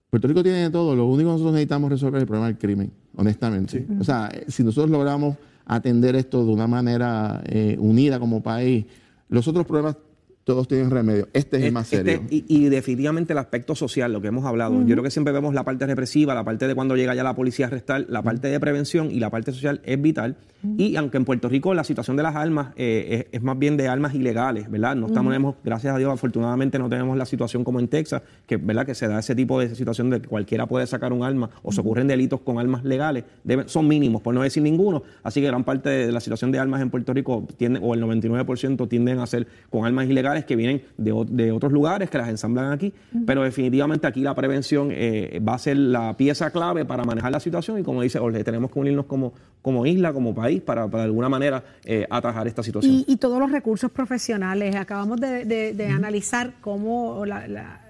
[0.10, 2.58] Puerto Rico tiene de todo, lo único que nosotros necesitamos resolver es el problema del
[2.58, 3.86] crimen, honestamente.
[4.00, 5.36] O sea, eh, si nosotros logramos
[5.66, 8.86] atender esto de una manera eh, unida como país,
[9.28, 9.98] los otros problemas
[10.46, 11.28] todos tienen remedio.
[11.34, 12.28] Este es el más Este- serio.
[12.30, 14.80] y, y definitivamente el aspecto social, lo que hemos hablado.
[14.84, 17.36] Yo creo que siempre vemos la parte represiva, la parte de cuando llega ya la
[17.36, 20.38] policía a arrestar, la parte de prevención y la parte social es vital.
[20.78, 23.78] Y aunque en Puerto Rico la situación de las armas eh, es, es más bien
[23.78, 24.96] de armas ilegales, ¿verdad?
[24.96, 28.84] No estamos, gracias a Dios, afortunadamente no tenemos la situación como en Texas, que, ¿verdad?
[28.86, 31.72] que se da ese tipo de situación de que cualquiera puede sacar un arma o
[31.72, 33.26] se ocurren delitos con armas legales.
[33.44, 35.04] Deben- son mínimos, por no decir ninguno.
[35.22, 38.02] Así que gran parte de la situación de armas en Puerto Rico tiende, o el
[38.02, 42.28] 99% tienden a ser con armas ilegales que vienen de, de otros lugares, que las
[42.28, 42.92] ensamblan aquí.
[43.26, 47.40] Pero definitivamente aquí la prevención eh, va a ser la pieza clave para manejar la
[47.40, 51.04] situación y como dice Jorge, tenemos que unirnos como, como isla, como país, para, para
[51.04, 52.94] de alguna manera eh, atajar esta situación.
[52.94, 54.76] Y, y todos los recursos profesionales.
[54.76, 57.82] Acabamos de, de- de analizar cómo la- la-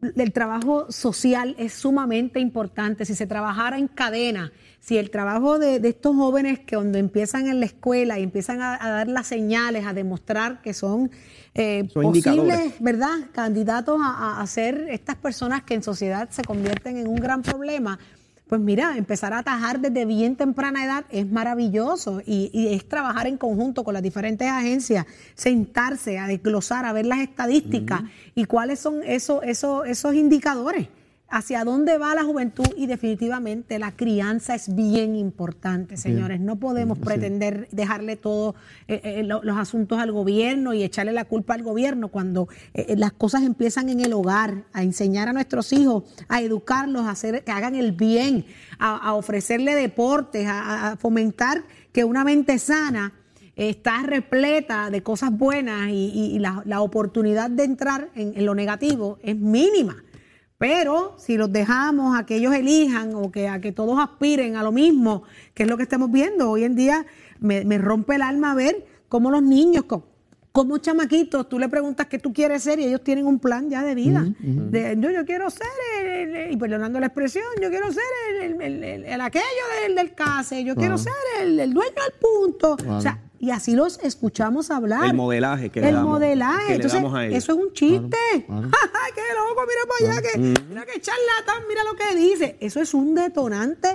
[0.00, 3.04] el trabajo social es sumamente importante.
[3.04, 7.48] Si se trabajara en cadena, si el trabajo de, de estos jóvenes que cuando empiezan
[7.48, 11.10] en la escuela y empiezan a, a dar las señales, a demostrar que son,
[11.54, 12.74] eh, Son posibles.
[12.80, 17.16] ¿verdad?, candidatos a, a- a ser estas personas que en sociedad se convierten en un
[17.16, 17.98] gran problema.
[18.48, 23.26] Pues mira, empezar a atajar desde bien temprana edad es maravilloso y, y es trabajar
[23.26, 28.02] en conjunto con las diferentes agencias, sentarse a desglosar, a ver las estadísticas
[28.34, 30.88] y cuáles son esos, esos, esos indicadores,
[31.30, 36.40] hacia dónde va la juventud y definitivamente la crianza es bien importante, señores.
[36.40, 38.54] No podemos pretender dejarle todo
[38.86, 42.94] eh, eh, lo- los asuntos al gobierno y echarle la culpa al gobierno cuando eh,
[42.96, 47.44] las cosas empiezan en el hogar, a enseñar a nuestros hijos, a educarlos, a hacer
[47.44, 48.46] que hagan el bien,
[48.78, 51.62] a, a ofrecerle deportes, a, a fomentar
[51.92, 53.12] que una mente sana
[53.54, 58.46] está repleta de cosas buenas y, y- y la, la oportunidad de entrar en, en
[58.46, 59.96] lo negativo es mínima.
[60.58, 64.62] Pero si los dejamos a que ellos elijan o que a que todos aspiren a
[64.64, 65.22] lo mismo,
[65.54, 67.06] que es lo que estamos viendo hoy en día,
[67.38, 70.04] me, me rompe el alma ver cómo los niños, co-
[70.50, 73.84] como chamaquitos, tú le preguntas qué tú quieres ser y ellos tienen un plan ya
[73.84, 74.26] de vida.
[74.72, 75.68] De, yo, yo quiero ser,
[76.02, 78.02] el- el- y perdonando la expresión, yo quiero ser
[78.42, 79.44] el, el- el- el- el aquello
[79.84, 82.76] del, del case, yo quiero ser el, el dueño del punto.
[82.96, 85.04] O sea, y así los escuchamos hablar.
[85.06, 86.62] El modelaje que le El damos- modelaje.
[86.62, 87.38] que le Entonces, damos a ellos.
[87.38, 88.16] eso es un chiste.
[88.32, 88.42] ¡Ay,
[89.14, 89.62] qué loco!
[89.66, 92.56] Mira para allá, que, mira qué charlatán, mira lo que dice.
[92.60, 93.88] Eso es un detonante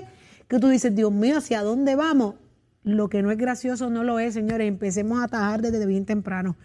[0.48, 2.36] que tú dices, Dios mío, ¿hacia dónde vamos?
[2.84, 4.68] Lo que no es gracioso no lo es, señores.
[4.68, 6.58] Empecemos a atajar desde bien temprano.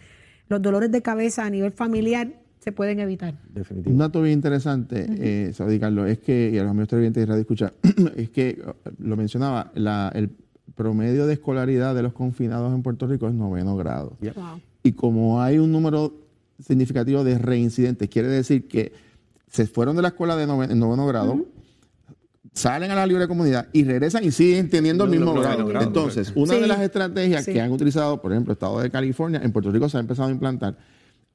[0.48, 3.34] Los dolores de cabeza a nivel familiar se pueden evitar.
[3.44, 3.90] Definitivamente.
[3.90, 7.26] Un dato bien interesante, eh, Saudi Carlos, es que, y a los amigos televidentes de
[7.26, 7.72] Radio Escucha,
[8.16, 8.64] es que, eh,
[8.98, 10.30] lo mencionaba, la- el
[10.74, 14.16] promedio de escolaridad de los confinados en Puerto Rico es noveno grado.
[14.20, 14.60] Wow.
[14.82, 16.14] Y como hay un número
[16.64, 18.92] significativo de reincidentes, quiere decir que
[19.48, 21.44] se fueron de la escuela de nove- en noveno grado,
[22.52, 25.70] salen a la libre comunidad y regresan y siguen teniendo el mismo grado.
[25.80, 26.60] Entonces, una Sí.
[26.60, 27.52] de las estrategias Sí.
[27.52, 30.28] que han utilizado, por ejemplo, el Estado de California, en Puerto Rico se ha empezado
[30.28, 30.76] a implantar,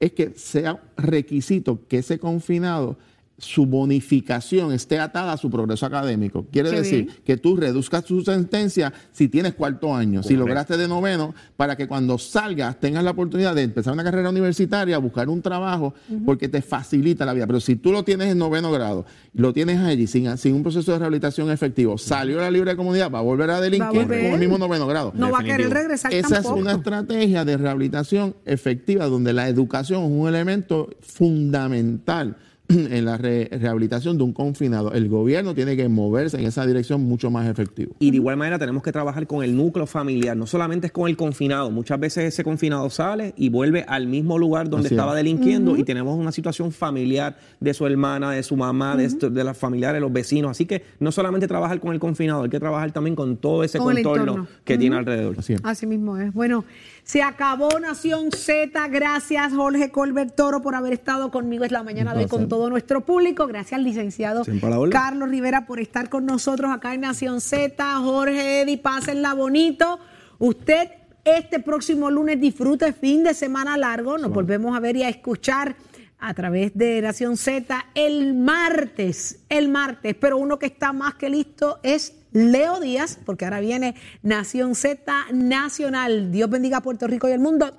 [0.00, 2.98] es que sea requisito que ese confinado
[3.36, 6.46] su bonificación esté atada a su progreso académico.
[6.52, 7.16] Quiere Qué decir bien.
[7.24, 11.88] que tú reduzcas tu sentencia si tienes cuarto año, si lograste de noveno, para que
[11.88, 15.94] cuando salgas tengas la oportunidad de empezar una carrera universitaria, buscar un trabajo,
[16.24, 17.46] porque te facilita la vida.
[17.46, 20.92] Pero si tú lo tienes en noveno grado, lo tienes allí sin, sin un proceso
[20.92, 24.38] de rehabilitación efectivo, salió a la libre comunidad, va a volver a delinquir con el
[24.38, 25.12] mismo noveno grado.
[25.14, 26.56] No va a querer regresar Esa tampoco.
[26.56, 32.36] es una estrategia de rehabilitación efectiva donde la educación es un elemento fundamental
[32.68, 34.92] en la re- rehabilitación de un confinado.
[34.92, 37.94] El gobierno tiene que moverse en esa dirección mucho más efectivo.
[37.98, 41.08] Y de igual manera tenemos que trabajar con el núcleo familiar, no solamente es con
[41.08, 44.98] el confinado, muchas veces ese confinado sale y vuelve al mismo lugar donde Así es.
[44.98, 49.28] estaba delinquiendo y tenemos una situación familiar de su hermana, de su mamá, de, esto-
[49.30, 50.50] de las familiares, los vecinos.
[50.52, 53.78] Así que no solamente trabajar con el confinado, hay que trabajar también con todo ese
[53.78, 54.46] Con contorno entorno.
[54.64, 55.36] que tiene alrededor.
[55.38, 55.60] Así es.
[55.64, 56.32] Así mismo es.
[56.32, 56.64] Bueno,
[57.04, 58.88] se acabó Nación Z.
[58.88, 63.02] Gracias, Jorge Colbert Toro, por haber estado conmigo esta mañana de hoy con todo nuestro
[63.02, 63.46] público.
[63.46, 64.42] Gracias, licenciado.
[64.90, 68.00] Carlos Rivera, por estar con nosotros acá en Nación Z.
[68.00, 69.98] Jorge, Eddie, pásenla bonito.
[70.38, 70.88] Usted
[71.24, 74.18] este próximo lunes disfrute fin de semana largo.
[74.18, 75.76] Nos volvemos a ver y a escuchar
[76.24, 81.28] a través de Nación Z el martes, el martes, pero uno que está más que
[81.28, 86.32] listo es Leo Díaz, porque ahora viene Nación Z Nacional.
[86.32, 87.76] Dios bendiga a Puerto Rico y el mundo.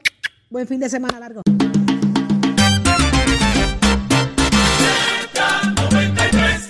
[0.49, 1.41] Buen fin de semana largo.